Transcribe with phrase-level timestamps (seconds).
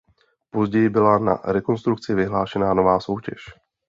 [0.51, 3.37] Později byla na rekonstrukci vyhlášena nová soutěž.